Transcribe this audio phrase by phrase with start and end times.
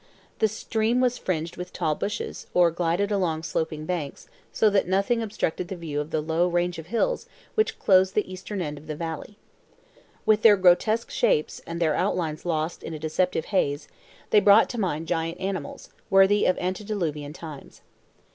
[0.39, 5.21] The stream was fringed with tall bushes, or glided along sloping banks, so that nothing
[5.21, 8.87] obstructed the view of the low range of hills which closed the eastern end of
[8.87, 9.37] the valley.
[10.25, 13.87] With their grotesque shapes, and their outlines lost in a deceptive haze,
[14.31, 17.81] they brought to mind giant animals, worthy of antediluvian times.